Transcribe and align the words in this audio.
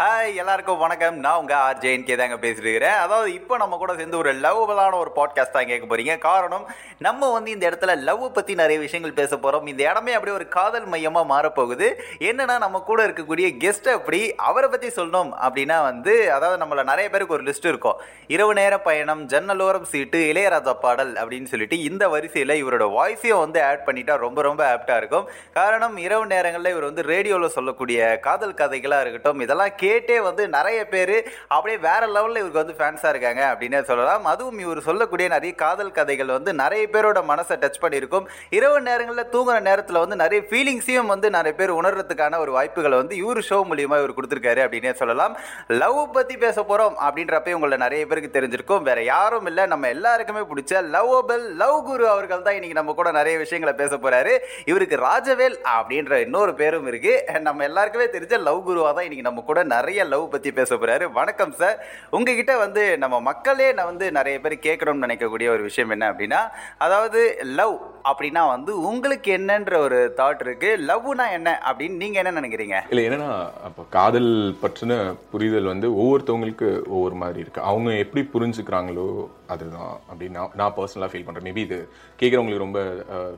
Hi 0.00 0.38
எல்லாருக்கும் 0.40 0.78
வணக்கம். 0.82 1.16
நான் 1.24 1.38
உங்கள் 1.40 1.62
ஆர்ஜேன் 1.64 2.04
கே 2.04 2.14
தாங்க 2.18 2.36
பேசிருக்கிறேன் 2.44 2.94
அதாவது 3.00 3.28
இப்போ 3.38 3.54
நம்ம 3.62 3.76
கூட 3.80 3.92
சேர்ந்து 3.96 4.18
ஒரு 4.20 4.30
லவ்வலான 4.44 4.94
ஒரு 5.00 5.10
பாட்காஸ்ட் 5.18 5.52
தான் 5.56 5.68
கேட்க 5.70 5.86
போகிறீங்க 5.86 6.14
காரணம் 6.22 6.64
நம்ம 7.06 7.28
வந்து 7.34 7.50
இந்த 7.54 7.64
இடத்துல 7.70 7.94
லவ் 8.06 8.24
பற்றி 8.36 8.52
நிறைய 8.60 8.78
விஷயங்கள் 8.84 9.16
பேச 9.18 9.30
போகிறோம் 9.36 9.66
இந்த 9.72 9.82
இடமே 9.88 10.12
அப்படியே 10.16 10.36
ஒரு 10.36 10.46
காதல் 10.54 10.86
மையமாக 10.92 11.30
மாறப்போகுது 11.32 11.88
என்னென்னா 12.28 12.56
நம்ம 12.64 12.80
கூட 12.86 13.00
இருக்கக்கூடிய 13.08 13.50
கெஸ்ட் 13.64 13.90
அப்படி 13.96 14.20
அவரை 14.48 14.70
பற்றி 14.74 14.90
சொல்லணும் 14.98 15.34
அப்படின்னா 15.46 15.78
வந்து 15.88 16.14
அதாவது 16.36 16.60
நம்மளை 16.62 16.84
நிறைய 16.92 17.06
பேருக்கு 17.10 17.36
ஒரு 17.38 17.46
லிஸ்ட் 17.48 17.68
இருக்கும். 17.72 18.00
இரவு 18.36 18.54
நேர 18.60 18.78
பயணம் 18.88 19.22
ஜன்னலோரம் 19.34 19.86
சீட்டு 19.92 20.20
இளையராஜா 20.30 20.74
பாடல் 20.86 21.12
அப்படின்னு 21.20 21.52
சொல்லிட்டு 21.52 21.78
இந்த 21.90 22.06
வரிசையில் 22.14 22.56
இவரோட 22.62 22.88
வாய்ஸையும் 22.96 23.44
வந்து 23.44 23.62
ஆட் 23.68 23.86
பண்ணிட்டா 23.90 24.16
ரொம்ப 24.24 24.40
ரொம்ப 24.48 24.62
ஆப்டாக 24.72 25.00
இருக்கும். 25.04 25.28
காரணம் 25.60 25.98
இரவு 26.06 26.26
நேரங்களில் 26.34 26.72
இவர் 26.74 26.90
வந்து 26.90 27.08
ரேடியோவில் 27.12 27.56
சொல்லக்கூடிய 27.58 28.10
காதல் 28.28 28.58
கதைகளாக 28.64 29.04
இருக்கட்டும் 29.06 29.46
இதெல்லாம் 29.48 29.76
கே 29.76 29.88
கேட்டே 29.90 30.18
வந்து 30.28 30.42
நிறைய 30.56 30.80
பேர் 30.94 31.16
அப்படியே 31.54 31.78
வேற 31.88 32.02
லெவலில் 32.16 32.42
இவருக்கு 32.42 32.62
வந்து 32.62 32.78
ஃபேன்ஸாக 32.80 33.14
இருக்காங்க 33.14 33.42
அப்படின்னே 33.52 33.82
சொல்லலாம். 33.92 34.24
அதுவும் 34.32 34.60
இவர் 34.66 34.86
சொல்லக்கூடிய 34.88 35.28
நிறைய 35.36 35.52
காதல் 35.64 35.96
கதைகள் 35.98 36.34
வந்து 36.36 36.50
நிறைய 36.62 36.84
பேரோட 36.94 37.18
மனசை 37.30 37.56
டச் 37.62 37.82
பண்ணியிருக்கும். 37.84 38.26
இரவு 38.58 38.78
நேரங்களில் 38.88 39.30
தூங்குற 39.34 39.56
நேரத்தில் 39.68 40.02
வந்து 40.02 40.16
நிறைய 40.22 40.40
ஃபீலிங்ஸையும் 40.50 41.10
வந்து 41.14 41.28
நிறைய 41.36 41.54
பேர் 41.60 41.72
உணர்றதுக்கான 41.80 42.38
ஒரு 42.44 42.52
வாய்ப்புகளை 42.56 42.96
வந்து 43.02 43.16
இவர் 43.22 43.42
ஷோ 43.48 43.58
மூலியமா 43.70 43.98
இவர் 44.00 44.16
கொடுத்துருக்காரு 44.18 44.60
அப்படின்னே 44.66 44.92
சொல்லலாம். 45.02 45.34
லவ் 45.80 46.00
பற்றி 46.16 46.36
பேச 46.44 46.56
போகிறோம் 46.62 46.96
அப்படின்றப்ப 47.06 47.56
உங்களை 47.58 47.78
நிறைய 47.84 48.02
பேருக்கு 48.10 48.34
தெரிஞ்சிருக்கும். 48.36 48.84
வேற 48.88 49.00
யாரும் 49.12 49.48
இல்லை. 49.50 49.66
நம்ம 49.72 49.88
எல்லாருக்குமே 49.96 50.42
பிடிச்ச 50.50 50.82
லவ்வபிள் 50.94 51.44
லவ் 51.62 51.78
குரு 51.88 52.04
அவர்கள் 52.14 52.44
தான் 52.46 52.56
இன்னைக்கு 52.58 52.78
நம்ம 52.78 52.94
கூட 53.00 53.10
நிறைய 53.18 53.36
விஷயங்களை 53.44 53.74
பேச 53.82 53.96
போறாரு. 54.04 54.34
இவருக்கு 54.70 54.96
ராஜவேல் 55.08 55.56
அப்படின்ற 55.76 56.20
இன்னொரு 56.26 56.54
பேரும் 56.60 56.88
இருக்கு. 56.90 57.14
நம்ம 57.48 57.64
எல்லாருக்குமே 57.68 58.06
தெரிஞ்ச 58.16 58.38
லவ் 58.48 58.62
குருவா 58.68 58.90
தான் 58.96 59.06
இன்னைக்கு 59.08 59.28
நம்ம 59.28 59.44
கூட 59.50 59.62
நிறைய 59.80 60.00
லவ் 60.12 60.24
பற்றி 60.32 60.52
பேச 60.60 60.70
போகிறாரு 60.76 61.04
வணக்கம் 61.20 61.54
சார் 61.60 61.78
உங்ககிட்ட 62.16 62.52
வந்து 62.64 62.82
நம்ம 63.02 63.16
மக்களே 63.28 63.68
நான் 63.76 63.90
வந்து 63.92 64.06
நிறைய 64.18 64.36
பேர் 64.44 64.64
கேட்கணும்னு 64.66 65.04
நினைக்கக்கூடிய 65.06 65.48
ஒரு 65.56 65.62
விஷயம் 65.68 65.94
என்ன 65.96 66.08
அப்படின்னா 66.12 66.40
அதாவது 66.86 67.20
லவ் 67.58 67.76
அப்படின்னா 68.10 68.42
வந்து 68.52 68.72
உங்களுக்கு 68.90 69.30
என்னன்ற 69.38 69.74
ஒரு 69.86 69.98
தாட் 70.18 70.42
இருக்கு. 70.44 70.70
லவ்னா 70.90 71.24
என்ன 71.36 71.50
அப்படின்னு 71.68 72.00
நீங்க 72.02 72.16
என்ன 72.20 72.32
நினைக்கிறீங்க? 72.38 72.76
இல்லை 72.92 73.02
என்னன்னா 73.06 73.30
அப்போ 73.66 73.82
காதல் 73.96 74.30
பற்றின 74.62 74.92
புரிதல் 75.32 75.70
வந்து 75.72 75.88
ஒவ்வொருத்தவங்களுக்கு 76.02 76.68
ஒவ்வொரு 76.94 77.18
மாதிரி 77.22 77.42
இருக்கு. 77.44 77.60
அவங்க 77.70 77.90
எப்படி 78.04 78.24
புரிஞ்சுக்கிறாங்களோ 78.34 79.08
அதுதான் 79.54 79.94
அப்படின்னு 80.08 80.38
நான் 80.38 80.56
நான் 80.62 80.76
பர்சனலாக 80.78 81.12
ஃபீல் 81.12 81.26
பண்ணுறேன் 81.28 81.48
மேபி 81.50 81.64
இது 81.68 81.80
கேட்குறவங்களுக்கு 82.22 82.66
ரொம்ப 82.66 82.82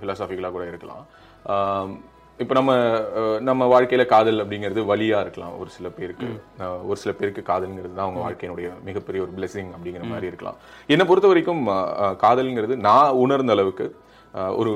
ஃபிலாசாபிக்கலாக 0.00 0.56
கூட 0.56 0.66
இருக்கலாம். 0.72 1.04
இப்போ 2.42 2.54
நம்ம 2.58 2.72
நம்ம 3.48 3.66
வாழ்க்கையில 3.72 4.04
காதல் 4.12 4.40
அப்படிங்கிறது 4.42 4.80
வலியா 4.90 5.18
இருக்கலாம். 5.24 5.54
ஒரு 5.60 5.70
சில 5.76 5.88
பேருக்கு 5.96 6.28
ஒரு 6.90 6.98
சில 7.02 7.12
பேருக்கு 7.18 7.42
காதல்ங்கிறது 7.50 7.94
தான் 7.98 8.06
அவங்க 8.06 8.20
வாழ்க்கையினுடைய 8.26 8.68
மிகப்பெரிய 8.88 9.20
ஒரு 9.24 9.32
blessing 9.38 9.66
அப்படிங்கிற 9.76 10.04
மாதிரி 10.12 10.30
இருக்கலாம். 10.30 10.56
என்னை 10.94 11.06
பொறுத்த 11.10 11.30
வரைக்கும் 11.32 11.62
காதல்ங்கிறது 12.24 12.76
நான் 12.88 13.18
உணர்ந்த 13.24 13.54
அளவுக்கு 13.56 13.86
ஒரு 14.60 14.72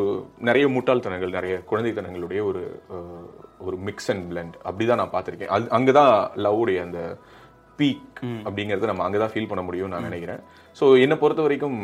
நிறைய 0.48 0.66
முட்டாள்தனங்கள் 0.76 1.36
நிறைய 1.38 1.54
குழந்தைத்தனங்களுடைய 1.70 2.40
ஒரு 2.50 2.62
ஒரு 3.66 3.76
மிக்ஸ் 3.86 4.10
அண்ட் 4.12 4.26
பிளெண்ட் 4.32 4.56
அப்படிதான் 4.68 5.00
நான் 5.02 5.14
பார்த்திருக்கேன். 5.14 5.52
அது 5.56 5.66
அங்கதான் 5.78 6.14
லவ்வுடைய 6.46 6.78
அந்த 6.86 7.00
பீக் 7.78 8.20
அப்படிங்கறத 8.48 8.90
நம்ம 8.90 9.04
அங்கதான் 9.08 9.32
ஃபீல் 9.32 9.50
பண்ண 9.50 9.62
முடியும் 9.68 9.92
நான் 9.94 10.08
நினைக்கிறேன். 10.08 10.40
ஸோ 10.80 10.84
என்னை 11.04 11.16
பொறுத்த 11.24 11.42
வரைக்கும் 11.46 11.78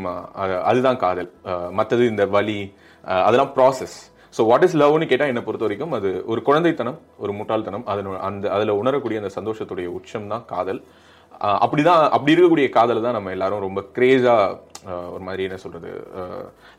அதுதான் 0.71 1.03
காதல். 1.05 1.31
மத்தது 1.81 2.07
இந்த 2.13 2.27
வலி 2.37 2.61
அதெல்லாம் 3.27 3.55
ப்ராசஸ் 3.59 3.99
ஸோ 4.37 4.43
வாட் 4.51 4.65
இஸ் 4.67 4.77
லவ்னு 4.81 5.09
கேட்டால் 5.11 5.31
என்னை 5.33 5.43
பொறுத்த 5.47 5.65
வரைக்கும் 5.67 5.95
அது 5.99 6.11
ஒரு 6.33 6.41
குழந்தைத்தனம் 6.49 6.99
ஒரு 7.23 7.33
முட்டாள்தனம். 7.39 7.85
அதனோட 7.93 8.19
அந்த 8.29 8.45
அதில் 8.57 8.79
உணரக்கூடிய 8.81 9.21
அந்த 9.23 9.31
சந்தோஷத்துடைய 9.39 9.89
உச்சம் 9.99 10.31
தான் 10.33 10.45
காதல். 10.53 10.81
அப்படிதான் 11.65 12.03
அப்படி 12.17 12.33
இருக்கக்கூடிய 12.35 12.67
காதலை 12.77 13.01
தான் 13.07 13.17
நம்ம 13.19 13.31
எல்லாரும் 13.37 13.65
ரொம்ப 13.67 13.81
கிரேஸாக 13.97 14.47
ஒரு 15.13 15.23
மாதிரி 15.27 15.43
என்ன 15.49 15.59
சொல்றது 15.65 15.91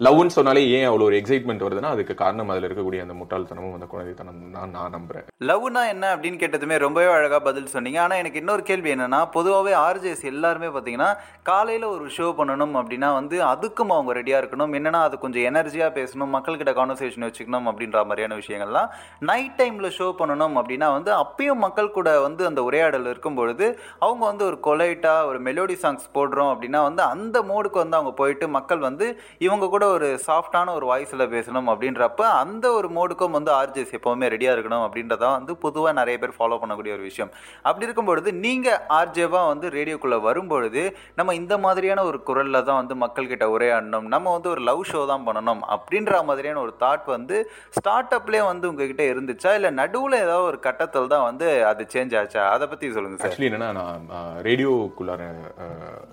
லவ்னு 0.06 0.34
சொன்னாலே 0.38 0.64
ஏன் 0.78 0.88
அவ்வளோ 0.90 1.06
ஒரு 1.10 1.16
எக்ஸைட்மெண்ட் 1.20 1.66
வருதுன்னா 1.66 1.92
அதுக்கு 1.96 2.14
காரணம் 2.22 2.50
அதில் 2.54 2.68
இருக்கக்கூடிய 2.68 3.04
அந்த 3.06 3.16
முட்டாள்தனமும் 3.20 3.76
அந்த 3.78 3.88
குழந்தைத்தனம் 3.94 4.40
தான் 4.56 4.74
நான் 4.78 4.94
நம்புறேன். 4.98 5.26
லவ்னா 5.50 5.84
என்ன 5.94 6.06
அப்படின்னு 6.16 6.42
கேட்டதுமே 6.42 6.78
ரொம்பவே 6.86 7.10
அழகாக 7.18 7.42
பதில் 7.48 7.72
சொன்னீங்க. 7.76 8.00
ஆனால் 8.06 8.22
எனக்கு 8.24 8.42
இன்னொரு 8.42 8.64
கேள்வி 8.70 8.92
என்னன்னா 8.96 9.20
பொதுவாகவே 9.36 9.74
ஆர்ஜேஸ் 9.88 10.24
எல்லாருமே 10.32 10.70
பார்த்தீங்கன்னா 10.76 11.10
காலையில் 11.50 11.88
ஒரு 11.94 12.08
ஷோ 12.18 12.28
பண்ணணும் 12.40 12.76
அப்படின்னா 12.82 13.12
வந்து 13.20 13.38
அதுக்கும் 13.52 13.94
அவங்க 13.96 14.14
ரெடியாக 14.20 14.42
இருக்கணும். 14.44 14.76
என்னன்னா 14.80 15.02
அது 15.08 15.22
கொஞ்சம் 15.24 15.48
எனர்ஜியாக 15.52 15.92
பேசணும் 16.00 16.34
மக்கள்கிட்ட 16.38 16.74
கான்வர்சேஷன் 16.80 17.28
வச்சுக்கணும் 17.28 17.70
அப்படின்ற 17.72 18.06
மாதிரியான 18.10 18.40
விஷயங்கள்லாம். 18.42 18.92
நைட் 19.32 19.58
டைமில் 19.62 19.96
ஷோ 20.00 20.10
பண்ணணும் 20.22 20.58
அப்படின்னா 20.62 20.90
வந்து 20.98 21.14
அப்பயும் 21.24 21.64
மக்கள் 21.66 21.96
கூட 21.98 22.10
வந்து 22.28 22.44
அந்த 22.52 22.62
உரையாடல் 22.70 23.10
இருக்கும் 23.14 23.40
பொழுது 23.42 23.66
அவங்க 24.06 24.24
வந்து 24.32 24.46
ஒரு 24.50 24.60
கொலைட்டாக 24.70 25.28
ஒரு 25.32 25.42
மெலோடி 25.50 25.78
சாங்ஸ் 25.86 26.14
போடுறோம் 26.18 26.52
அப்படின்னா 26.54 26.82
வந்து 26.90 27.04
அந்த 27.14 27.38
மோடுக்கு 27.52 27.78
வந்து 27.84 27.93
அவங்க 27.98 28.12
போயிட்டு 28.20 28.46
மக்கள் 28.58 28.82
வந்து 28.88 29.06
இவங்க 29.46 29.66
கூட 29.76 29.86
ஒரு 29.96 30.08
சாஃப்டான 30.28 30.74
ஒரு 30.80 30.86
வாய்ஸில் 30.92 31.26
பேசணும் 31.36 31.70
அப்படின்றப்ப 31.74 32.22
அந்த 32.42 32.66
ஒரு 32.80 32.90
மோடுக்கும் 32.98 33.36
வந்து 33.38 33.52
ஆர்ஜிஎஸ் 33.60 33.96
எப்போவுமே 34.00 34.30
ரெடியாக 34.36 34.56
இருக்கணும் 34.56 34.86
அப்படின்றதான் 34.88 35.36
வந்து 35.40 35.56
பொதுவாக 35.66 35.94
நிறைய 36.00 36.18
பேர் 36.24 36.36
ஃபாலோ 36.38 36.58
பண்ணக்கூடிய 36.62 36.94
ஒரு 36.98 37.04
விஷயம். 37.10 37.32
அப்படி 37.68 37.88
இருக்கும் 37.88 38.10
பொழுது 38.10 38.30
நீங்கள் 38.46 38.80
ஆர்ஜேவாக 39.00 39.52
வந்து 39.52 39.70
ரேடியோக்குள்ளே 39.78 40.20
வரும்பொழுது 40.28 40.84
நம்ம 41.20 41.36
இந்த 41.42 41.58
மாதிரியான 41.66 42.04
ஒரு 42.10 42.20
குரலில் 42.30 42.66
தான் 42.70 42.80
வந்து 42.82 42.96
மக்கள்கிட்ட 43.04 43.48
உரையாடணும். 43.56 44.08
நம்ம 44.16 44.32
வந்து 44.36 44.50
ஒரு 44.54 44.64
லவ் 44.70 44.84
ஷோ 44.92 45.02
தான் 45.12 45.26
பண்ணணும் 45.28 45.62
அப்படின்ற 45.76 46.24
மாதிரியான 46.30 46.62
ஒரு 46.66 46.74
தாட் 46.84 47.08
வந்து 47.16 47.38
ஸ்டார்ட் 47.78 48.16
அப்லேயே 48.20 48.44
வந்து 48.52 48.70
உங்ககிட்ட 48.72 49.04
இருந்துச்சா? 49.14 49.52
இல்லை 49.60 49.72
நடுவில் 49.82 50.18
ஏதாவது 50.26 50.48
ஒரு 50.52 50.60
கட்டத்தில் 50.68 51.12
தான் 51.14 51.26
வந்து 51.30 51.48
அது 51.72 51.88
சேஞ்ச் 51.94 52.16
ஆச்சா? 52.22 52.44
அதை 52.56 52.66
பற்றி 52.72 52.92
சொல்லுங்கள் 52.98 53.22
சார். 53.22 53.30
ஆக்சுவலி 53.30 53.50
என்னன்னா 53.50 53.70
நான் 53.78 54.02
ரேடியோக்குள்ளார 54.48 55.24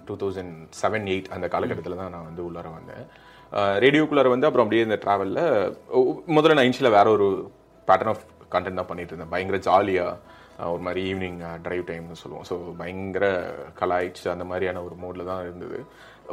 டூ 0.09 0.17
தௌசண்ட் 0.23 0.55
செவன் 0.83 1.07
எயிட் 1.15 1.31
அந்த 1.37 1.47
காலகட்டத்தில் 1.71 2.03
தான் 2.03 2.15
நான் 2.17 2.29
வந்து 2.31 2.43
உள்ளார 2.49 2.69
வந்தேன். 2.79 3.05
ரேடியோக்குள்ளார 3.85 4.29
வந்து 4.33 4.47
அப்புறம் 4.49 4.67
அப்படியே 4.67 4.85
இந்த 4.87 4.99
ட்ராவலில் 5.05 5.45
முதல்ல 6.37 6.57
நான் 6.59 6.69
இன்ஷியில் 6.69 6.97
வேற 6.99 7.07
ஒரு 7.17 7.27
பேட்டர்ன் 7.89 8.13
ஆஃப் 8.13 8.25
கண்டென்ட் 8.55 8.81
தான் 8.81 8.91
பண்ணிட்டு 8.91 9.13
இருந்தேன். 9.13 9.33
பயங்கர 9.35 9.59
ஜாலியாக 9.69 10.39
ஒரு 10.75 10.83
மாதிரி 10.87 11.01
ஈவினிங் 11.11 11.41
டிரைவ் 11.65 11.85
டைம்னு 11.91 12.21
சொல்லுவோம். 12.23 12.47
ஸோ 12.51 12.55
பயங்கர 12.81 13.27
கலாய்ச்சி 13.81 14.27
அந்த 14.35 14.45
மாதிரியான 14.51 14.83
ஒரு 14.87 14.97
மோடில் 15.03 15.31
தான் 15.31 15.43
இருந்தது. 15.49 15.79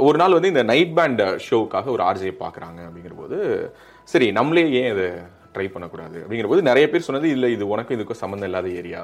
ஒரு 0.08 0.18
நாள் 0.22 0.38
வந்து 0.38 0.52
இந்த 0.54 0.64
நைட் 0.72 0.94
பேண்ட் 0.98 1.24
ஷோவுக்காக 1.48 1.90
ஒரு 1.96 2.04
ஆர்ஜே 2.10 2.34
பார்க்குறாங்க 2.44 2.80
அப்படிங்கிற 2.88 3.16
போது 3.22 3.38
சரி 4.14 4.28
நம்மளே 4.40 4.66
ஏன் 4.82 4.92
இதை 4.94 5.08
ட்ரை 5.54 5.68
பண்ணக்கூடாது? 5.76 6.18
அப்படிங்கிற 6.24 6.50
போது 6.52 6.62
நிறைய 6.70 6.86
பேர் 6.92 7.08
சொன்னது 7.08 7.28
இல்லை 7.36 7.50
இது 7.56 7.72
உனக்கும் 7.74 7.98
இதுக்கும் 7.98 8.22
சம்மந்தம் 8.24 8.50
இல்லாத 8.50 8.70
ஏரியா 8.82 9.02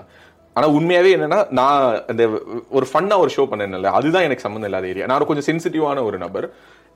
ஆனால் 0.55 0.73
உண்மையாவே 0.77 1.11
என்னென்னா 1.15 1.39
நான் 1.59 1.85
இந்த 2.11 2.23
ஒரு 2.77 2.85
ஃபன்னாக 2.91 3.23
ஒரு 3.23 3.31
ஷோ 3.35 3.43
பண்ணேன்ல 3.51 3.91
அதுதான் 3.99 4.25
எனக்கு 4.27 4.45
சம்மந்தம் 4.45 4.69
இல்லாத 4.69 4.91
ஏரியா 4.91 5.07
நான் 5.11 5.29
கொஞ்சம் 5.29 5.47
சென்சிட்டிவான 5.49 6.03
ஒரு 6.09 6.17
நபர். 6.25 6.47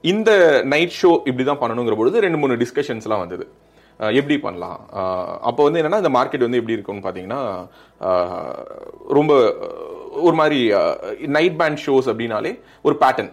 இந்த 0.03 0.31
நைட் 0.73 0.97
ஷோ 1.00 1.12
இப்படிதான் 1.29 1.62
பண்ணணுங்கிற 1.63 1.95
பொழுது 2.01 2.25
ரெண்டு 2.25 2.40
மூணு 2.41 2.59
டிஸ்கஷன்ஸ்லாம் 2.63 3.23
வந்தது. 3.23 3.45
எப்படி 4.19 4.35
பண்ணலாம்? 4.44 4.79
அப்போ 5.50 5.62
வந்து 5.68 5.79
என்னென்னா 5.81 6.01
இந்த 6.03 6.12
மார்க்கெட் 6.18 6.45
வந்து 6.45 6.59
எப்படி 6.62 6.75
இருக்கும்னு 6.78 7.06
பார்த்தீங்கன்னா 7.06 7.41
ரொம்ப 9.18 9.34
ஒரு 10.28 10.35
மாதிரி 10.41 10.59
நைட் 11.38 11.57
பேண்ட் 11.62 11.81
ஷோஸ் 11.85 12.09
அப்படின்னாலே 12.12 12.51
ஒரு 12.88 12.95
பேட்டர்ன் 13.03 13.31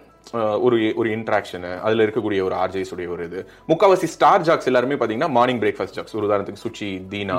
ஒரு 0.67 0.77
ஒரு 1.01 1.09
இன்ட்ராக்ஷனு 1.17 1.71
அதில் 1.87 2.05
இருக்கக்கூடிய 2.05 2.41
ஒரு 2.49 2.55
ஆர்ஜேஸ் 2.63 2.93
உடைய 2.95 3.09
ஒரு 3.15 3.23
இது. 3.29 3.41
முக்காவாசி 3.71 4.09
ஸ்டார் 4.15 4.47
ஜாக்ஸ் 4.49 4.69
எல்லாருமே 4.71 4.97
பார்த்தீங்கன்னா 5.01 5.31
மார்னிங் 5.39 5.61
பிரேக்ஃபாஸ்ட் 5.65 5.97
ஜாக்ஸ் 5.99 6.17
ஒரு 6.19 6.29
உதாரணத்துக்கு 6.29 6.65
சுச்சி 6.67 6.89
தீனா 7.13 7.39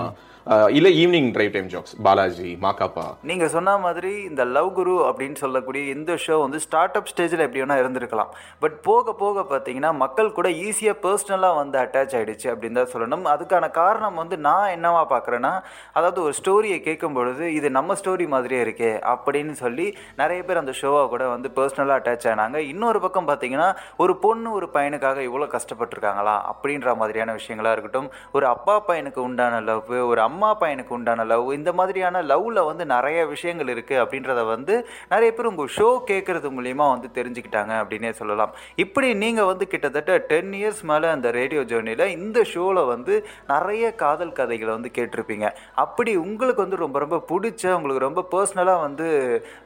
இல்ல 0.78 0.88
evening 1.02 1.30
drive 1.36 1.54
time 1.54 1.70
jocks 1.74 1.94
Balaji 2.06 2.50
Makapa. 2.66 3.06
நீங்கள் 3.30 3.50
சொன்ன 3.54 3.72
மாதிரி 3.86 4.12
இந்த 4.30 4.44
லவ் 4.56 4.68
குரு 4.80 4.96
அப்படின்னு 5.08 5.38
சொல்லக்கூடிய 5.44 5.84
இந்த 5.94 6.12
ஷோ 6.26 6.36
வந்து 6.44 6.60
ஸ்டார்ட் 6.66 6.98
அப் 7.00 7.10
ஸ்டேஜில் 7.12 7.44
எப்படி 7.46 7.62
வேணால் 7.62 7.82
இருந்திருக்கலாம். 7.84 8.32
பட் 8.64 8.76
போக 8.88 9.14
போக 9.22 9.46
பார்த்தீங்கன்னா 9.52 9.92
மக்கள் 10.02 10.30
கூட 10.38 10.50
ஈஸியாக 10.66 10.98
பர்சனலாக 11.06 11.60
வந்து 11.62 11.78
அட்டாச் 11.84 12.14
ஆயிடுச்சு 12.20 12.48
அப்படின்னு 12.52 12.80
தான் 12.80 12.92
சொல்லணும். 12.94 13.26
அதுக்கான 13.34 13.70
காரணம் 13.80 14.20
வந்து 14.22 14.38
நான் 14.48 14.74
என்னவா 14.76 15.02
பார்க்குறேன்னா 15.14 15.54
அதாவது 15.98 16.22
ஒரு 16.26 16.36
ஸ்டோரியை 16.42 16.78
கேட்கும் 16.90 17.18
பொழுது 17.20 17.48
இது 17.58 17.72
நம்ம 17.80 17.98
ஸ்டோரி 18.02 18.28
மாதிரியே 18.36 18.62
இருக்கே 18.68 18.91
அப்படின்னு 19.14 19.56
சொல்லி 19.64 19.88
நிறைய 20.22 20.40
பேர் 20.50 20.62
அந்த 20.64 20.76
ஷோவை 20.82 21.03
கூட 21.16 21.24
வந்து 21.34 21.52
பர்சனலாக 21.58 22.00
அட்டாச் 22.02 22.30
ஆனாங்க. 22.34 22.58
இன்னொரு 22.74 23.02
பக்கம் 23.08 23.30
பார்த்தீங்கன்னா 23.32 23.72
ஒரு 24.06 24.16
பொண்ணு 24.28 24.52
ஒரு 24.59 24.70
பையனுக்காக 24.78 25.26
இவ்வளோ 25.30 25.50
கஷ்டப்பட்டிருக்காங்களா? 25.58 26.38
அப்படின்ற 26.53 26.96
மாதிரியான 27.02 27.38
விஷயங்களா 27.41 27.74
இருக்கட்டும். 27.76 28.09
ஒரு 28.38 28.48
அப்பா 28.53 28.78
பையனுக்கு 28.91 29.22
உண்டான 29.30 29.66
லவ் 29.72 29.94
ஒரு 30.12 30.22
அம்மா 30.22 30.34
அம்மா 30.35 30.52
பையனுக்கு 30.61 30.96
உண்டான 30.99 31.28
லவ் 31.34 31.49
இந்த 31.59 31.73
மாதிரியான 31.79 32.23
லவ்வில் 32.32 32.61
வந்து 32.70 32.84
நிறைய 32.96 33.20
விஷயங்கள் 33.34 33.72
இருக்குது 33.73 34.02
அப்படின்றத 34.03 34.41
வந்து 34.53 34.73
நிறைய 35.14 35.29
பேர் 35.35 35.49
உங்கள் 35.52 35.72
ஷோ 35.78 35.87
கேட்குறது 36.11 36.47
மூலியமாக 36.58 36.93
வந்து 36.96 37.09
தெரிஞ்சுக்கிட்டாங்க 37.17 37.73
அப்படின்னே 37.82 38.11
சொல்லலாம். 38.20 38.53
இப்படி 38.84 39.08
நீங்கள் 39.23 39.49
வந்து 39.49 39.66
கிட்டத்தட்ட 39.73 40.14
டென் 40.32 40.53
இயர்ஸ் 40.59 40.82
மேலே 40.90 41.08
அந்த 41.16 41.28
ரேடியோ 41.40 41.61
ஜேர்னியில் 41.72 42.05
இந்த 42.17 42.40
ஷோவில் 42.53 42.82
வந்து 42.93 43.14
நிறைய 43.53 43.85
காதல் 44.03 44.34
கதைகளை 44.40 44.72
வந்து 44.78 44.91
கேட்டிருப்பீங்க. 44.97 45.46
அப்படி 45.84 46.11
உங்களுக்கு 46.26 46.64
வந்து 46.66 46.79
ரொம்ப 46.84 46.99
ரொம்ப 47.03 47.20
பிடிச்ச 47.31 47.64
உங்களுக்கு 47.78 48.05
ரொம்ப 48.08 48.23
பர்சனலாக 48.34 48.84
வந்து 48.85 49.08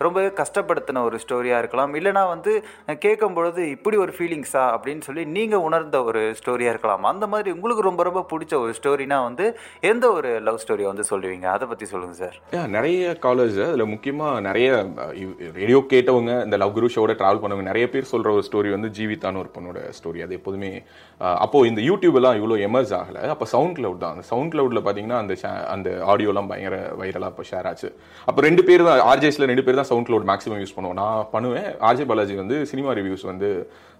ரொம்பவே 0.05 0.29
கஷ்டப்படுத்தின 0.41 1.03
ஒரு 1.09 1.19
ஸ்டோரியாக 1.23 1.61
இருக்கலாம். 1.63 1.93
இல்லைனா 1.99 2.23
வந்து 2.33 2.53
கேட்கும் 3.05 3.37
பொழுது 3.37 3.61
இப்படி 3.75 3.99
ஒரு 4.05 4.13
ஃபீலிங்ஸா 4.17 4.65
அப்படின்னு 4.75 5.05
சொல்லி 5.07 5.25
நீங்கள் 5.37 5.65
உணர்ந்த 5.67 5.97
ஒரு 6.09 6.23
ஸ்டோரியாக 6.41 6.73
இருக்கலாம். 6.75 7.05
அந்த 7.13 7.27
மாதிரி 7.33 7.49
உங்களுக்கு 7.57 7.87
ரொம்ப 7.89 8.03
ரொம்ப 8.09 8.23
பிடிச்ச 8.31 8.53
ஒரு 8.65 8.73
ஸ்டோரினா 8.79 9.19
வந்து 9.27 9.45
எந்த 9.91 10.05
ஒரு 10.17 10.31
லவ் 10.47 10.58
லவ் 10.59 10.65
ஸ்டோரியை 10.65 10.87
வந்து 10.91 11.05
சொல்லுவீங்க. 11.09 11.45
அதை 11.55 11.65
பற்றி 11.71 11.85
சொல்லுங்கள் 11.91 12.19
சார் 12.21 12.69
நிறைய 12.75 13.01
காலர்ஸ் 13.25 13.59
அதில் 13.65 13.91
முக்கியமாக 13.91 14.41
நிறைய 14.47 14.67
ரேடியோ 15.59 15.79
கேட்டவங்க 15.93 16.31
இந்த 16.47 16.55
லவ் 16.61 16.73
குரு 16.77 16.87
ஷோட 16.95 17.11
ட்ராவல் 17.19 17.41
பண்ணவங்க 17.43 17.65
நிறைய 17.71 17.85
பேர் 17.93 18.09
சொல்கிற 18.11 18.29
ஒரு 18.37 18.43
ஸ்டோரி 18.47 18.69
வந்து 18.75 18.89
ஜீவிதான்னு 18.97 19.41
ஒரு 19.43 19.49
பொண்ணோட 19.55 19.81
ஸ்டோரி 19.97 20.21
அது 20.25 20.37
எப்போதுமே 20.39 20.71
அப்போ 21.45 21.57
இந்த 21.69 21.81
யூடியூப் 21.89 22.17
எல்லாம் 22.21 22.37
இவ்வளோ 22.39 22.57
எமர்ஜ் 22.67 22.93
ஆகலை. 22.99 23.23
அப்போ 23.35 23.45
சவுண்ட் 23.53 23.75
கிளவுட் 23.79 24.03
தான். 24.03 24.13
அந்த 24.15 24.25
சவுண்ட் 24.31 24.53
கிளவுட்ல 24.53 24.81
பார்த்தீங்கன்னா 24.87 25.19
அந்த 25.23 25.35
அந்த 25.75 25.89
ஆடியோலாம் 26.13 26.49
பயங்கர 26.51 26.77
வைரலாக 27.01 27.31
இப்போ 27.33 27.45
ஷேர் 27.51 27.69
ஆச்சு. 27.71 27.89
அப்போ 28.29 28.39
ரெண்டு 28.47 28.63
பேர் 28.69 28.87
தான் 28.89 29.03
ஆர்ஜேஸில் 29.11 29.49
ரெண்டு 29.51 29.65
பேர் 29.67 29.79
தான் 29.81 29.89
சவுண்ட் 29.91 30.09
கிளவுட் 30.09 30.29
மேக்ஸிமம் 30.31 30.61
யூஸ் 30.63 30.75
பண்ணுவோம். 30.77 30.99
நான் 31.03 31.27
பண்ணுவேன். 31.35 31.69
ஆர்ஜே 31.89 32.07
பாலாஜி 32.11 32.37
வந்து 32.43 32.57
சினிமா 32.73 32.93
ரிவ்யூஸ் 33.01 33.25
வந்து 33.31 33.49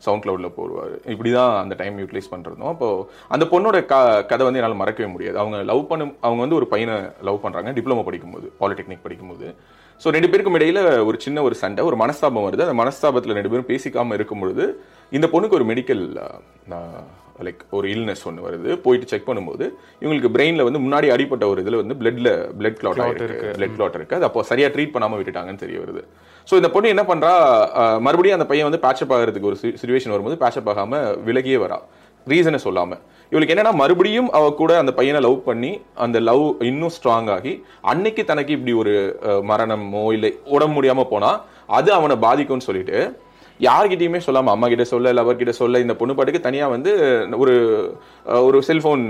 சவுண்ட் 0.06 0.24
க்ளவுடில் 0.26 0.56
போடுவார். 0.58 0.94
இப்படி 1.14 1.32
தான் 1.38 1.54
அந்த 1.64 1.76
டைம் 1.82 1.98
யூட்டிலைஸ் 2.02 2.32
பண்ணுறதும் 2.34 2.72
அப்போ 2.74 2.90
அந்த 3.36 3.46
பொண்ணோட 3.54 3.80
க 3.92 3.96
கதை 4.32 4.46
வந்து 4.48 4.62
என்னால் 4.62 4.82
மறக்கவே 4.82 5.10
முடியாது. 5.16 5.38
அவங்க 5.44 5.58
லவ் 5.72 5.84
பண்ணும் 5.92 6.14
அவங்க 6.28 6.42
வந்து 6.46 6.60
ஒரு 6.60 6.68
பையனை 6.74 6.96
லவ் 7.30 7.44
பண்ணுறாங்க 7.46 7.76
டிப்ளமோ 7.80 8.06
படிக்கும்போது 8.10 8.50
பாலிடெக்னிக் 8.62 9.06
படிக்கும்போது. 9.08 9.50
ஸோ 10.02 10.14
ரெண்டு 10.16 10.30
பேருக்கும் 10.30 10.58
இடையில 10.58 10.80
ஒரு 11.08 11.18
சின்ன 11.20 11.42
ஒரு 11.42 11.56
சண்டை 11.62 11.82
ஒரு 11.88 11.98
மனஸ்தாபம் 12.02 12.46
வருது. 12.46 12.66
அந்த 12.66 12.78
மனஸ்தாபத்தில் 12.80 13.38
ரெண்டு 13.38 13.52
பேரும் 13.52 13.70
பேசிக்காமல் 13.70 14.18
இருக்கும் 14.18 14.42
பொழுது 14.42 14.66
இந்த 15.12 15.28
பொண்ணுக்கு 15.32 15.58
ஒரு 15.58 15.66
மெடிக்கல் 15.70 16.04
லைக் 17.40 17.62
ஒரு 17.72 17.88
இல்னஸ் 17.92 18.24
ஒன்று 18.26 18.46
வருது. 18.46 18.70
போயிட்டு 18.84 19.10
செக் 19.12 19.28
பண்ணும்போது 19.28 19.66
இவங்களுக்கு 20.02 20.32
பிரெயினில் 20.34 20.66
வந்து 20.68 20.82
முன்னாடி 20.82 21.08
அடிப்பட்ட 21.14 21.44
ஒரு 21.48 21.62
இதில் 21.64 21.80
வந்து 21.82 21.96
பிளட்ல 22.00 22.30
பிளட் 22.60 22.80
கிளாட் 22.80 22.98
இருக்கு. 23.22 23.28
பிளட் 23.58 23.76
கிளாட் 23.78 23.96
இருக்கு. 23.96 24.18
அது 24.18 24.28
அப்போ 24.28 24.44
சரியா 24.50 24.70
ட்ரீட் 24.74 24.96
பண்ணாமல் 24.96 25.20
விட்டுட்டாங்கன்னு 25.20 25.64
தெரிய 25.64 25.80
வருது. 25.84 26.02
ஸோ 26.48 26.56
இந்த 26.56 26.70
பொண்ணு 26.70 26.94
என்ன 26.94 27.04
பண்றா? 27.06 27.32
அஹ், 27.80 28.00
மறுபடியும் 28.06 28.38
அந்த 28.38 28.48
பையன் 28.50 28.70
வந்து 28.70 28.84
பேச்சப் 28.86 29.14
ஆகிறதுக்கு 29.16 29.50
ஒரு 29.52 29.58
சுச்சுவேஷன் 29.76 30.14
வரும்போது 30.14 30.42
பேச்சப் 30.44 30.70
ஆகாம 30.72 30.94
விலகியே 31.28 31.60
வரா. 31.64 31.80
ரீசனை 32.28 32.60
சொல்லாம. 32.64 32.94
இவளுக்கு 33.32 33.54
என்னன்னா 33.56 33.74
மறுபடியும் 33.82 34.30
அவ 34.38 34.46
கூட 34.60 34.72
அந்த 34.82 34.92
பையனை 35.00 35.20
லவ் 35.28 35.40
பண்ணி 35.48 35.72
அந்த 36.04 36.18
லவ் 36.30 36.46
இன்னும் 36.70 36.94
ஸ்ட்ராங் 36.98 37.32
ஆகி 37.38 37.56
அன்னைக்கு 37.94 38.24
தனக்கு 38.34 38.52
இப்படி 38.58 38.76
ஒரு 38.84 38.94
மரணமோ 39.50 40.06
இல்லை 40.18 40.32
உடம்பு 40.58 40.78
முடியாம 40.78 41.08
போனா 41.16 41.32
அது 41.80 41.90
அவனை 41.98 42.18
பாதிக்கும்னு 42.28 42.70
சொல்லிட்டு 42.70 43.00
யார்கிட்டயுமே 43.60 44.20
சொல்லாம 44.26 44.52
அம்மா 44.56 44.68
கிட்ட 44.72 44.84
சொல்ல 44.92 45.12
லவர் 45.18 45.40
கிட்ட 45.40 45.54
சொல்ல 45.60 45.80
இந்த 45.84 45.94
பொண்ணு 46.00 46.14
பாட்டுக்கு 46.18 46.40
தனியா 46.46 46.66
வந்து 46.74 46.92
ஒரு 47.42 47.56
ஒரு 48.48 48.58
செல்போன் 48.68 49.04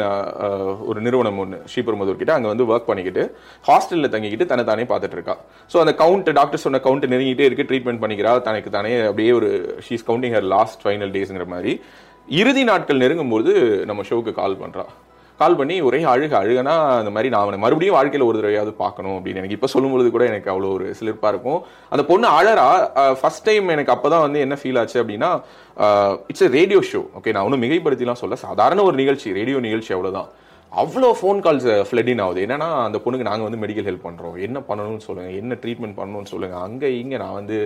ஒரு 0.90 1.00
நிறுவனம் 1.08 1.40
ஒன்று 1.44 1.58
ஸ்ரீபெரும்புதூர் 1.72 2.20
கிட்ட 2.22 2.34
அங்கே 2.36 2.50
வந்து 2.52 2.68
ஒர்க் 2.72 2.90
பண்ணிக்கிட்டு 2.90 3.24
ஹாஸ்டலில் 3.68 4.12
தங்கிக்கிட்டு 4.16 4.50
தன்னை 4.52 4.66
தானே 4.72 4.88
பார்த்துட்டு 4.92 5.18
இருக்கா. 5.18 5.36
ஸோ 5.72 5.78
அந்த 5.84 5.94
கவுண்ட் 6.02 6.32
டாக்டர் 6.40 6.64
சொன்ன 6.66 6.82
கவுண்ட் 6.88 7.08
நெருங்கிட்டே 7.14 7.48
இருக்கு 7.50 7.68
ட்ரீட்மெண்ட் 7.72 8.04
பண்ணிக்கிறா 8.04 8.34
தனக்கு 8.50 8.72
தானே 8.78 8.94
அப்படியே 9.10 9.34
ஒரு 9.40 9.52
she's 9.88 10.08
counting 10.10 10.36
her 10.38 10.50
last 10.56 10.84
final 10.86 11.14
டேஸ்ங்கிற 11.18 11.48
மாதிரி. 11.56 11.74
இறுதி 12.30 12.64
நாட்கள் 12.70 13.02
நெருங்கும்போது 13.02 13.52
நம்ம 13.90 14.02
ஷோவுக்கு 14.10 14.32
கால் 14.40 14.60
பண்ணுறா 14.62 14.84
கால் 15.40 15.58
பண்ணி 15.60 15.76
ஒரே 15.88 16.00
அழுக 16.12 16.34
அழுகனா 16.40 16.74
அந்த 17.00 17.12
மாதிரி 17.16 17.30
நான் 17.34 17.44
அவனை 17.46 17.58
மறுபடியும் 17.64 17.96
வாழ்க்கையில் 17.98 18.26
ஒரு 18.28 18.38
தடவையாவது 18.40 18.72
பார்க்கணும் 18.82 19.16
அப்படின்னு 19.18 19.40
எனக்கு 19.42 19.56
இப்போ 19.58 19.68
சொல்லும்பொழுது 19.74 20.10
கூட 20.16 20.24
எனக்கு 20.32 20.50
அவ்வளோ 20.54 20.72
ஒரு 20.78 20.86
சிலிர்ப்பாக 21.00 21.32
இருக்கும். 21.34 21.60
அந்த 21.94 22.04
பொண்ணு 22.10 22.28
அழறா. 22.40 22.66
ஃபர்ஸ்ட் 23.20 23.46
டைம் 23.48 23.74
எனக்கு 23.76 23.94
அப்போ 23.96 24.10
தான் 24.14 24.24
வந்து 24.26 24.40
என்ன 24.46 24.56
ஃபீல் 24.62 24.80
ஆச்சு 24.82 24.98
அப்படின்னா 25.02 25.30
it's 26.32 26.46
a 26.48 26.52
radio 26.58 26.82
show 26.92 27.02
okay 27.20 27.34
நான் 27.36 27.46
ஒன்றும் 27.48 27.64
மிகைப்படுத்திலாம் 27.66 28.22
சொல்ல 28.24 28.38
சாதாரண 28.46 28.84
ஒரு 28.90 28.98
நிகழ்ச்சி 29.02 29.34
ரேடியோ 29.40 29.62
நிகழ்ச்சி 29.68 29.94
அவ்வளோதான் 29.98 30.30
அவ்வளோ 30.72 31.08
ஃபோன் 31.20 31.40
கால்ஸ் 31.46 31.70
ஃப்ளட்டின் 31.90 32.24
ஆகுது. 32.26 32.42
என்னன்னா 32.46 32.70
அந்த 32.88 32.98
பொண்ணுக்கு 33.06 33.30
நாங்கள் 33.30 33.48
வந்து 33.48 33.62
மெடிக்கல் 33.64 33.88
ஹெல்ப் 33.90 34.06
பண்ணுறோம் 34.08 34.36
என்ன 34.48 34.58
பண்ணணும்னு 34.68 35.06
சொல்லுங்கள் 35.08 35.40
என்ன 35.42 35.58
ட்ரீட்மெண்ட் 35.64 35.98
பண்ணணும்னு 36.02 36.32
சொல்லுங்கள் 36.34 36.64
அங்கே 36.68 36.92
இங்கே 37.02 37.18
நான் 37.24 37.38
வந்து 37.40 37.58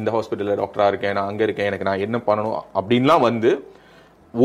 இந்த 0.00 0.10
ஹாஸ்பிட்டலில் 0.16 0.60
டாக்டராக 0.64 0.90
இருக்கேன் 0.92 1.16
நான் 1.20 1.30
அங்கே 1.32 1.46
இருக்கேன் 1.48 1.70
எனக்கு 1.70 1.88
நான் 1.90 2.04
என்ன 2.08 2.20
பண்ணணும் 2.28 2.58
அப்படின்லாம் 2.80 3.26
வந்து 3.30 3.52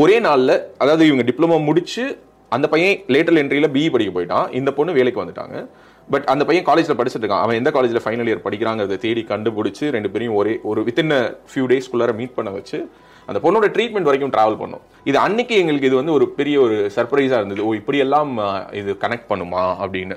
ஒரே 0.00 0.18
நாளில் 0.18 0.54
அதாவது 0.78 1.06
இவங்க 1.06 1.24
டிப்ளமோ 1.30 1.64
முடிச்சு 1.64 2.04
அந்த 2.48 2.68
பையன் 2.68 2.98
லேட்டர் 3.08 3.40
என்ட்ரியில் 3.42 3.72
பிஇ 3.76 3.90
படிக்க 3.90 4.20
போயிட்டான். 4.20 4.54
இந்த 4.54 4.72
பொண்ணு 4.72 4.92
வேலைக்கு 4.92 5.24
வந்துட்டாங்க. 5.24 5.68
பட் 6.10 6.24
அந்த 6.24 6.44
பையன் 6.44 6.64
காலேஜில் 6.64 6.96
படிச்சுட்டு 6.96 7.24
இருக்கான். 7.24 7.44
அவன் 7.46 7.56
எந்த 7.56 7.70
காலேஜில் 7.70 8.02
ஃபைனல் 8.04 8.28
இயர் 8.30 8.44
படிக்கிறாங்கிறத 8.46 8.96
தேடி 8.96 9.24
கண்டுபிடிச்சி 9.28 9.90
ரெண்டு 9.90 10.10
பேரையும் 10.10 10.34
ஒரே 10.34 10.58
ஒரு 10.62 10.82
வித்தின் 10.82 11.14
ஃபியூ 11.50 11.64
டேஸ்க்குள்ளார 11.72 12.14
மீட் 12.14 12.34
பண்ண 12.34 12.50
வச்சு 12.50 12.90
அந்த 13.26 13.40
பொண்ணோட 13.44 13.64
ட்ரீட்மெண்ட் 13.74 14.08
வரைக்கும் 14.08 14.30
ட்ராவல் 14.30 14.60
பண்ணோம். 14.62 14.80
இது 15.04 15.18
அன்னைக்கு 15.18 15.54
எங்களுக்கு 15.56 15.86
இது 15.86 15.96
வந்து 15.96 16.12
ஒரு 16.12 16.28
பெரிய 16.28 16.60
ஒரு 16.60 16.90
சர்ப்ரைஸாக 16.96 17.38
இருந்தது. 17.38 17.66
ஓ 17.66 17.72
இப்படியெல்லாம் 17.74 18.30
இது 18.72 18.96
கனெக்ட் 19.00 19.30
பண்ணுமா? 19.30 19.62
அப்படின்னு. 19.84 20.16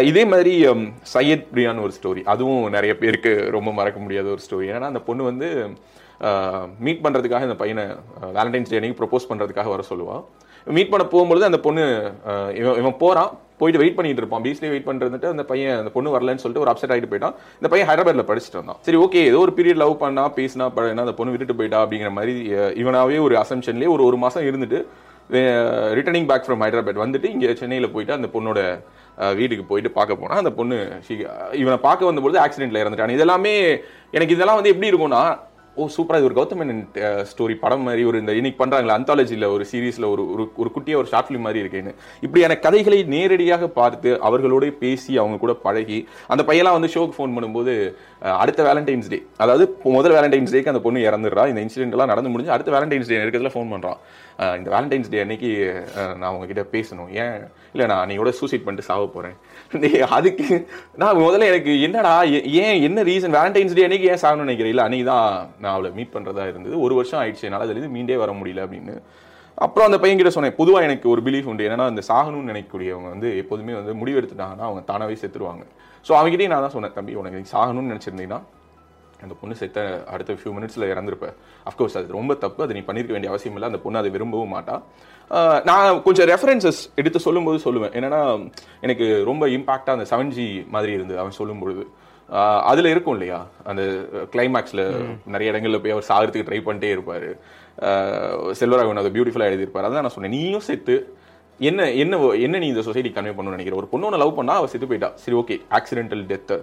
இதே 0.00 0.24
மாதிரி 0.24 0.52
சையத் 1.14 1.46
பிரியான்னு 1.54 1.82
ஒரு 1.82 1.92
ஸ்டோரி 1.98 2.22
அதுவும் 2.24 2.70
நிறைய 2.70 2.96
பேருக்கு 2.96 3.48
ரொம்ப 3.50 3.72
மறக்க 3.72 4.00
முடியாத 4.00 4.28
ஒரு 4.28 4.40
ஸ்டோரி 4.46 4.68
ஏன்னா 4.74 4.88
அந்த 4.90 4.98
பொண்ணு 4.98 5.22
வந்து 5.24 5.48
மீட் 6.86 7.02
பண்ணுறதுக்காக 7.04 7.46
இந்த 7.48 7.56
பையனை 7.62 7.84
வேலண்டைன்ஸ் 8.38 8.70
டே 8.72 8.78
அன்னைக்கு 8.78 9.00
ப்ரொப்போஸ் 9.00 9.28
பண்ணுறதுக்காக 9.30 9.70
வர 9.74 9.84
சொல்லுவாள் 9.92 10.22
மீட் 10.76 10.92
பண்ண 10.92 11.04
போகும்பொழுது 11.12 11.48
அந்த 11.50 11.58
பொண்ணு 11.66 11.84
இவன் 12.60 12.76
இவன் 12.80 13.00
போகிறான் 13.04 13.30
போயிட்டு 13.60 13.80
வெயிட் 13.80 13.96
பண்ணிட்டு 13.96 14.22
இருப்பான். 14.22 14.42
பீச்லேயே 14.44 14.72
வெயிட் 14.72 14.86
பண்ணுறதுட்டு 14.88 15.28
அந்த 15.32 15.42
பையன் 15.50 15.76
அந்த 15.80 15.90
பொண்ணு 15.96 16.14
வரலன்னு 16.14 16.42
சொல்லிட்டு 16.42 16.64
ஒரு 16.64 16.72
அப்செட் 16.72 16.92
ஆகிட்டு 16.94 17.10
போயிட்டான். 17.12 17.34
இந்த 17.60 17.68
பையன் 17.72 17.88
ஹைதராபாத்தில் 17.88 18.28
படிச்சுட்டு 18.30 18.58
இருந்தான். 18.58 18.78
சரி 18.86 18.98
ஓகே 19.04 19.20
ஏதோ 19.30 19.40
ஒரு 19.46 19.52
பீரியட் 19.58 19.80
லவ் 19.82 19.94
பண்ணா 20.04 20.24
பேசினா 20.38 20.66
பழகினா 20.76 21.04
அந்த 21.06 21.14
பொண்ணு 21.18 21.32
விட்டுட்டு 21.34 21.58
போயிட்டா 21.60 21.80
அப்படிங்கிற 21.84 22.10
மாதிரி 22.18 22.34
இவனாவே 22.82 23.18
ஒரு 23.26 23.36
அசம்ஷன்லேயே 23.44 23.92
ஒரு 23.96 24.04
ஒரு 24.08 24.18
மாதம் 24.24 24.48
இருந்துட்டு 24.50 24.80
ரிட்டர்னிங் 25.98 26.28
பேக் 26.30 26.46
ஃப்ரம் 26.46 26.62
ஹைதராபாத் 26.64 27.04
வந்துட்டு 27.04 27.28
இங்கே 27.34 27.54
சென்னையில் 27.60 27.92
போயிட்டு 27.94 28.18
அந்த 28.18 28.28
பொண்ணோட 28.34 28.60
வீட்டுக்கு 29.38 29.64
போயிட்டு 29.70 29.90
பார்க்க 29.98 30.20
போனால் 30.22 30.42
அந்த 30.42 30.52
பொண்ணு 30.58 30.76
இவனை 31.62 31.78
பார்க்க 31.86 32.10
வந்தபொழுது 32.10 32.38
ஆக்சிடென்ட்ல 32.44 32.82
இறந்துட்டான். 32.82 33.16
இதெல்லாமே 33.18 33.54
எனக்கு 34.16 34.36
இதெல்லாம் 34.36 34.58
வந்து 34.60 34.72
எப்படி 34.74 34.90
இருக்கும்னா 34.90 35.22
ஓ 35.76 35.82
சூப்பரா. 35.94 36.16
இது 36.20 36.26
ஒரு 36.28 36.36
கௌதம் 36.38 36.80
ஸ்டோரி 37.30 37.54
படம் 37.62 37.84
மாதிரி 37.86 38.02
ஒரு 38.08 38.16
இந்த 38.22 38.32
இன்னைக்கு 38.38 38.58
பண்றாங்களா 38.62 38.96
அந்தாலஜியில் 38.98 39.46
ஒரு 39.52 39.64
சீரீஸ்ல 39.70 40.06
ஒரு 40.14 40.22
ஒரு 40.32 40.44
ஒரு 40.62 40.70
குட்டியா 40.74 40.96
ஒரு 41.02 41.08
ஷார்ட் 41.12 41.28
ஃபிலிம் 41.28 41.46
மாதிரி 41.46 41.62
இருக்கேன்னு 41.62 41.92
இப்படியான 42.26 42.56
கதைகளை 42.64 42.98
நேரடியாக 43.14 43.68
பார்த்து 43.78 44.10
அவர்களோட 44.28 44.66
பேசி 44.82 45.12
அவங்க 45.22 45.38
கூட 45.44 45.52
பழகி 45.66 45.98
அந்த 46.34 46.44
பையெல்லாம் 46.50 46.76
வந்து 46.78 46.92
ஷோக்கு 46.94 47.16
ஃபோன் 47.18 47.34
பண்ணும்போது 47.36 47.74
அடுத்த 48.42 48.60
வேலண்டைன்ஸ் 48.68 49.10
டே 49.12 49.20
அதாவது 49.44 49.64
முதல் 49.96 50.16
வேலண்டைன்ஸ் 50.16 50.52
டேக்கு 50.56 50.72
அந்த 50.72 50.82
பொண்ணு 50.86 51.06
இறந்துடுறா. 51.08 51.46
இந்த 51.52 51.62
இன்சிடென்ட்லாம் 51.66 52.12
நடந்து 52.12 52.32
முடிஞ்சு 52.34 52.54
அடுத்த 52.56 52.72
வேலண்டைன்ஸ் 52.76 53.10
டே 53.12 53.22
இருக்கிறதுல 53.24 53.54
ஃபோன் 53.56 53.72
பண்ணுறான் 53.74 53.98
இந்த 54.60 54.68
வேலண்டைன்ஸ் 54.74 55.10
டே 55.12 55.18
அன்னைக்கு 55.24 55.50
நான் 56.20 56.32
உங்ககிட்ட 56.34 56.62
பேசணும். 56.76 57.10
ஏன்? 57.22 57.40
இல்லை 57.74 57.84
நான் 57.92 58.08
நீ 58.08 58.14
கூட 58.20 58.30
சூசைட் 58.38 58.64
பண்ணிட்டு 58.64 58.88
சாவ 58.88 59.04
போகிறேன் 59.14 59.36
அதுக்கு 60.16 60.46
நான் 61.02 61.20
முதல்ல 61.24 61.50
எனக்கு 61.52 61.72
என்னடா 61.86 62.14
ஏன் 62.62 62.78
என்ன 62.88 63.02
ரீசன் 63.10 63.36
வேலண்டைன்ஸ் 63.36 63.76
டே 63.78 63.84
அன்னைக்கு 63.86 64.10
ஏன் 64.12 64.22
சாகணும்னு 64.24 64.46
நினைக்கிறேன் 64.46 64.72
இல்லை 64.74 64.84
அன்னைக்கு 64.86 65.06
தான் 65.12 65.30
நான் 65.62 65.74
அவளை 65.74 65.90
மீட் 65.98 66.14
பண்ணுறதா 66.14 66.46
இருந்தது. 66.52 66.74
ஒரு 66.86 66.94
வருஷம் 67.00 67.20
ஆயிடுச்சு. 67.22 67.46
என்னால் 67.48 67.66
அதுலேருந்து 67.66 67.94
மீண்டே 67.96 68.16
வர 68.22 68.32
முடியல 68.40 68.64
அப்படின்னு. 68.66 68.96
அப்புறம் 69.64 69.86
அந்த 69.88 69.98
பையன் 70.02 70.18
கிட்ட 70.20 70.30
சொன்னேன் 70.34 70.56
பொதுவாக 70.60 70.86
எனக்கு 70.88 71.06
ஒரு 71.14 71.20
பிலீஃப் 71.26 71.48
உண்டு. 71.50 71.66
என்னன்னா 71.68 71.86
அந்த 71.92 72.02
சாகணும்னு 72.08 72.50
நினைக்கக்கூடியவங்க 72.52 73.08
வந்து 73.14 73.28
எப்போதுமே 73.42 73.74
வந்து 73.80 73.92
முடிவெடுத்துட்டாங்கன்னா 74.00 74.66
அவங்க 74.68 74.82
தானாகவே 74.90 75.16
செத்துருவாங்க. 75.22 75.64
ஸோ 76.06 76.12
அவங்ககிட்டயும் 76.18 76.52
நான் 76.54 76.66
தான் 76.66 76.74
சொன்னேன் 76.76 76.94
தம்பி 76.98 77.14
உனக்கு 77.20 77.54
சாகணும்னு 77.54 77.92
நினச்சிருந்தீங்கன்னா 77.92 78.40
அந்த 79.24 79.34
பொண்ணு 79.40 79.54
செத்த 79.58 79.80
அடுத்த 80.12 80.34
ஃபியூ 80.38 80.52
மினிட்ஸில் 80.54 80.84
இறந்துருப்பேன் 80.92 81.34
அஃப்கோர்ஸ் 81.68 81.96
அது 81.98 82.16
ரொம்ப 82.16 82.32
தப்பு. 82.44 82.60
அது 82.64 82.74
நீ 82.76 82.80
பண்ணியிருக்க 82.86 83.14
வேண்டிய 83.16 83.32
அவசியம் 83.32 83.56
இல்லை. 83.56 83.68
அந்த 83.70 83.80
பொண்ணு 83.84 84.00
அதை 84.00 84.10
விரும்பவும் 84.14 84.54
மாட்டா. 84.54 84.76
நான் 85.68 86.00
கொஞ்சம் 86.06 86.28
ரெஃபரன்சஸ் 86.30 86.80
எடுத்து 87.00 87.18
சொல்லும்போது 87.26 87.58
சொல்லுவேன். 87.66 87.92
என்னென்னா 87.98 88.22
எனக்கு 88.86 89.06
ரொம்ப 89.30 89.46
இம்பாக்டாக 89.56 89.96
அந்த 89.96 90.06
செவன் 90.12 90.32
ஜி 90.36 90.46
மாதிரி 90.74 90.92
இருந்தது 90.98 91.20
அவன் 91.24 91.38
சொல்லும்பொழுது. 91.40 91.84
அதுல 92.70 92.90
இருக்கும் 92.92 93.16
இல்லையா? 93.16 93.38
அந்த 93.70 93.82
கிளைமேக்ஸ்ல 94.34 94.82
நிறைய 95.32 95.52
இடங்கள்ல 95.52 95.80
போய் 95.82 95.94
அவர் 95.94 96.08
சாகிறதுக்கு 96.10 96.48
ட்ரை 96.48 96.60
பண்ணிட்டே 96.66 96.92
இருப்பாரு. 96.96 97.30
செல்வராகவன் 98.60 99.02
அதை 99.02 99.10
பியூட்டிஃபுல்லா 99.16 99.48
எழுதியிருப்பாரு. 99.50 99.88
அதான் 99.88 100.06
நான் 100.06 100.16
சொன்னேன். 100.16 100.36
நீயும் 100.36 100.66
செத்து 100.68 100.96
என்ன 101.68 101.88
என்ன 102.02 102.20
என்ன 102.46 102.60
நீ 102.62 102.68
இந்த 102.74 102.82
சொசைட்டி 102.86 103.10
கன்வே 103.16 103.34
பண்ணணும்னு 103.34 103.56
நினைக்கிற? 103.56 103.76
ஒரு 103.80 103.90
பொண்ணு 103.90 104.22
லவ் 104.24 104.38
பண்ணா 104.38 104.54
அவ 104.60 104.70
செத்து 104.74 104.88
போயிட்டா. 104.92 105.10
சரி 105.24 105.36
ஓகே 105.42 105.58
ஆக்சிடென்டல் 105.78 106.24
டெத்து 106.32 106.58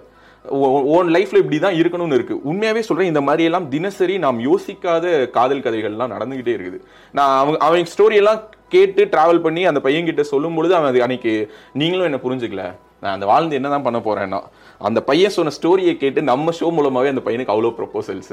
ஓன் 0.96 1.08
லைஃப்ல 1.14 1.40
இப்படி 1.42 1.58
தான் 1.64 1.78
இருக்கணும்னு 1.80 2.16
இருக்கு. 2.18 2.36
உண்மையாவே 2.50 2.82
சொல்றேன் 2.88 3.10
இந்த 3.12 3.22
மாதிரி 3.28 3.42
எல்லாம் 3.48 3.66
தினசரி 3.74 4.14
நாம் 4.26 4.38
யோசிக்காத 4.48 5.06
காதல் 5.36 5.64
கதைகள்லாம் 5.64 6.14
நடந்துகிட்டே 6.14 6.52
இருக்குது. 6.56 6.78
நான் 7.16 7.34
அவங்க 7.40 7.58
அவன் 7.66 7.90
ஸ்டோரி 7.94 8.18
எல்லாம் 8.22 8.40
கேட்டு 8.74 9.04
டிராவல் 9.14 9.44
பண்ணி 9.46 9.64
அந்த 9.70 9.80
பையன் 9.86 10.08
கிட்ட 10.08 10.22
சொல்லும் 10.34 10.56
பொழுது 10.58 10.74
அவன் 10.78 10.90
அது 10.92 11.02
அன்னைக்கு 11.06 11.34
நீங்களும் 11.80 12.08
என்ன 12.10 12.20
புரிஞ்சுக்கல. 12.24 12.64
நான் 13.02 13.14
அந்த 13.14 13.26
வாழ்ந்து 13.28 13.58
என்னதான் 13.58 13.84
பண்ண 13.84 13.98
போறேன்னா 14.00 14.38
அந்த 14.80 15.00
பையன் 15.06 15.34
சொன்ன 15.34 15.52
ஸ்டோரியை 15.56 15.94
கேட்டு 15.96 16.20
நம்ம 16.26 16.52
ஷோ 16.56 16.68
மூலமாவே 16.76 17.12
அந்த 17.12 17.22
பையனுக்கு 17.24 17.54
அவ்வளோ 17.54 17.70
ப்ரொபோசல்ஸ் 17.78 18.32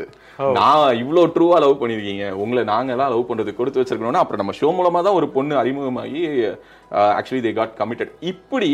நான் 0.58 0.82
இவ்வளோ 1.02 1.24
ட்ரூவா 1.36 1.58
லவ் 1.64 1.80
பண்ணிருக்கீங்க 1.82 2.26
உங்களை 2.42 2.64
நாங்கெல்லாம் 2.70 3.12
லவ் 3.14 3.30
பண்றது 3.30 3.54
கொடுத்து 3.56 3.82
வச்சிருக்கணும்னா 3.82 4.24
அப்புறம் 4.24 4.42
நம்ம 4.42 4.56
ஷோ 4.60 4.70
மூலமா 4.78 5.02
தான் 5.04 5.18
ஒரு 5.20 5.30
பொண்ணு 5.36 5.56
அறிமுகமாகி 5.62 6.22
ஆக்சுவலி 7.18 7.44
தே 7.44 7.54
காட் 7.56 7.76
கமிட்டட் 7.80 8.12
இப்படி 8.32 8.72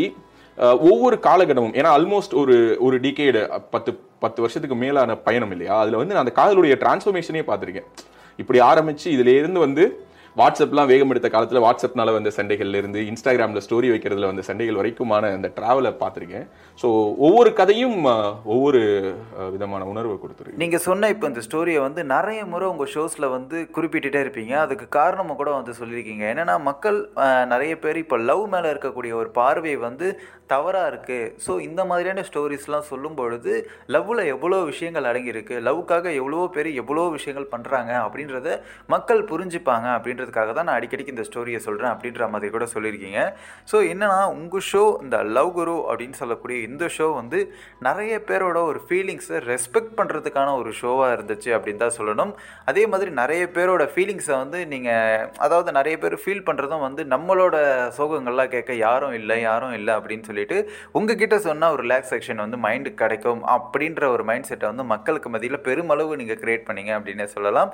அஹ், 0.58 0.78
ஒவ்வொரு 0.88 1.16
காலகட்டமும் 1.22 1.76
ஏன்னா 1.78 1.92
ஆல்மோஸ்ட் 1.94 2.34
ஒரு 2.40 2.56
ஒரு 2.80 2.96
டிகேடு 3.04 3.40
பத்து 3.72 3.90
பத்து 4.22 4.42
வருஷத்துக்கு 4.42 4.76
மேலான 4.80 5.16
பயணம் 5.24 5.52
இல்லையா? 5.54 5.74
அதுல 5.80 5.98
வந்து 6.00 6.14
நான் 6.14 6.24
அந்த 6.24 6.34
காதலுடைய 6.36 6.74
டிரான்ஸ்ஃபர்மேஷனே 6.82 7.42
பார்த்திருக்கேன். 7.44 7.88
இப்படி 8.38 8.58
ஆரம்பிச்சு 8.66 9.06
இதுல 9.10 9.32
இருந்து 9.36 9.60
வந்து 9.60 9.84
வாட்ஸ்அப்லாம் 10.40 10.88
வேகம் 10.90 11.12
எடுத்த 11.12 11.28
காலத்துல 11.32 11.60
வாட்ஸ்அப்னால 11.64 12.12
வந்த 12.14 12.30
சண்டைகள்ல 12.36 12.78
இருந்து 12.80 13.00
இன்ஸ்டாகிராம்ல 13.10 13.60
ஸ்டோரி 13.66 13.88
வைக்கிறதுல 13.92 14.30
வந்த 14.30 14.42
சண்டைகள் 14.48 14.78
வரைக்குமான 14.80 15.30
அந்த 15.36 15.48
டிராவலை 15.58 15.92
பார்த்திருக்கேன். 16.00 16.46
ஸோ 16.80 16.88
ஒவ்வொரு 17.26 17.50
கதையும் 17.60 17.98
ஒவ்வொரு 18.54 18.80
விதமான 19.54 19.82
உணர்வை 19.92 20.16
கொடுத்துருக்கு. 20.22 20.60
நீங்கள் 20.62 20.84
சொன்ன 20.88 21.10
இப்போ 21.14 21.26
இந்த 21.32 21.42
ஸ்டோரியை 21.46 21.82
வந்து 21.86 22.04
நிறைய 22.14 22.40
முறை 22.52 22.68
உங்கள் 22.72 22.92
ஷோஸில் 22.94 23.26
வந்து 23.36 23.58
குறிப்பிட்டுட்டே 23.76 24.22
இருப்பீங்க. 24.24 24.54
அதுக்கு 24.64 24.88
காரணமும் 24.98 25.40
கூட 25.42 25.52
வந்து 25.58 25.74
சொல்லியிருக்கீங்க. 25.80 26.24
என்னென்னா 26.32 26.56
மக்கள் 26.70 26.98
நிறைய 27.52 27.74
பேர் 27.84 28.02
இப்போ 28.04 28.18
லவ் 28.30 28.44
மேலே 28.56 28.72
இருக்கக்கூடிய 28.74 29.14
ஒரு 29.20 29.30
பார்வை 29.38 29.76
வந்து 29.86 30.08
தவறாக 30.52 30.88
இருக்குது 30.92 31.30
ஸோ 31.44 31.52
இந்த 31.68 31.80
மாதிரியான 31.90 32.22
ஸ்டோரிஸ்லாம் 32.30 32.88
சொல்லும் 32.90 33.16
பொழுது 33.20 33.52
லவ்வில் 33.94 34.24
எவ்வளோ 34.34 34.58
விஷயங்கள் 34.72 35.08
அடங்கியிருக்கு? 35.10 35.54
லவ்வுக்காக 35.68 36.06
எவ்வளோ 36.20 36.42
பேர் 36.56 36.68
எவ்வளோ 36.82 37.06
விஷயங்கள் 37.16 37.50
பண்ணுறாங்க 37.54 37.92
அப்படின்றத 38.04 38.58
மக்கள் 38.94 39.22
புரிஞ்சுப்பாங்க. 39.30 39.86
அப்படின்றதுக்காக 40.24 40.52
தான் 40.56 40.66
நான் 40.68 40.78
அடிக்கடிக்கு 40.78 41.14
இந்த 41.14 41.24
ஸ்டோரியை 41.28 41.60
சொல்கிறேன் 41.66 41.92
அப்படின்ற 41.94 42.28
மாதிரி 42.32 42.50
கூட 42.56 42.66
சொல்லியிருக்கீங்க. 42.74 43.20
ஸோ 43.70 43.76
என்னன்னா 43.92 44.18
உங்கள் 44.36 44.64
ஷோ 44.70 44.82
இந்த 45.04 45.16
லவ் 45.36 45.50
குரு 45.58 45.76
அப்படின்னு 45.90 46.16
சொல்லக்கூடிய 46.22 46.56
இந்த 46.68 46.84
ஷோ 46.96 47.06
வந்து 47.20 47.38
நிறைய 47.88 48.12
பேரோட 48.28 48.58
ஒரு 48.70 48.80
ஃபீலிங்ஸை 48.86 49.38
ரெஸ்பெக்ட் 49.52 49.94
பண்ணுறதுக்கான 49.98 50.54
ஒரு 50.62 50.72
ஷோவாக 50.80 51.14
இருந்துச்சு 51.16 51.50
அப்படின்னு 51.56 51.82
தான் 51.84 51.96
சொல்லணும். 51.98 52.32
அதே 52.70 52.84
மாதிரி 52.92 53.10
நிறைய 53.20 53.42
பேரோட 53.56 53.84
ஃபீலிங்ஸை 53.94 54.36
வந்து 54.42 54.60
நீங்கள் 54.72 55.26
அதாவது 55.46 55.70
நிறைய 55.78 55.94
பேர் 56.04 56.16
ஃபீல் 56.24 56.46
பண்ணுறதும் 56.48 56.84
வந்து 56.86 57.04
நம்மளோட 57.14 57.56
சோகங்கள்லாம் 57.98 58.52
கேட்க 58.54 58.72
யாரும் 58.86 59.16
இல்லை 59.20 59.38
யாரும் 59.48 59.76
இல்லை 59.78 59.92
அப்படின்னு 59.98 60.28
சொல்லிட்டு 60.30 60.58
உங்ககிட்ட 60.98 61.36
சொன்னால் 61.48 61.74
ஒரு 61.76 61.82
ரிலாக்ஸ் 61.86 62.12
செக்ஷன் 62.14 62.42
வந்து 62.44 62.58
மைண்டுக்கு 62.66 63.02
கிடைக்கும் 63.04 63.42
அப்படின்ற 63.56 64.04
ஒரு 64.14 64.22
மைண்ட் 64.30 64.50
செட்டை 64.50 64.66
வந்து 64.72 64.86
மக்களுக்கு 64.94 65.28
மத்தியில் 65.34 65.64
பெருமளவு 65.68 66.18
நீங்கள் 66.20 66.40
கிரியேட் 66.42 66.66
பண்ணீங்க 66.68 66.92
அப்படின்னே 66.98 67.28
சொல்லலாம். 67.36 67.70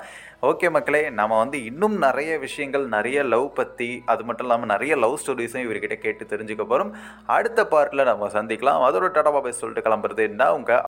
ஓகே 0.49 0.67
மக்களே 0.75 1.01
நம்ம 1.19 1.33
வந்து 1.43 1.57
இன்னும் 1.69 1.97
நிறைய 2.05 2.31
விஷயங்கள் 2.45 2.85
நிறைய 2.95 3.19
லவ் 3.33 3.47
பற்றி 3.59 3.89
அது 4.13 4.23
மட்டும் 4.29 4.47
இல்லாமல் 4.47 4.71
நிறைய 4.73 4.95
லவ் 5.03 5.19
ஸ்டோரிஸும் 5.23 5.65
இவர்கிட்ட 5.65 5.97
கேட்டு 6.05 6.31
தெரிஞ்சுக்க 6.33 6.65
போகிறோம் 6.71 6.93
அடுத்த 7.37 7.67
பார்ட்டில் 7.73 8.09
நம்ம 8.11 8.31
சந்திக்கலாம். 8.37 8.85
அதோட 8.89 9.11
டாடா 9.17 9.33
பாபாய் 9.35 9.61
சொல்லிட்டு 9.61 9.87
கிளம்புறது. 9.87 10.23
என்ன 10.31 10.49
உங்கள் 10.59 10.83